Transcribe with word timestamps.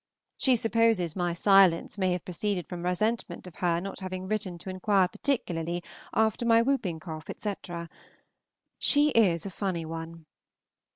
She 0.35 0.55
supposes 0.55 1.15
my 1.15 1.33
silence 1.33 1.95
may 1.95 2.13
have 2.13 2.25
proceeded 2.25 2.67
from 2.67 2.83
resentment 2.83 3.45
of 3.45 3.57
her 3.57 3.79
not 3.79 3.99
having 3.99 4.27
written 4.27 4.57
to 4.57 4.69
inquire 4.71 5.07
particularly 5.07 5.83
after 6.11 6.43
my 6.43 6.63
hooping 6.63 6.99
cough, 6.99 7.29
etc. 7.29 7.87
She 8.79 9.09
is 9.09 9.45
a 9.45 9.51
funny 9.51 9.85
one. 9.85 10.25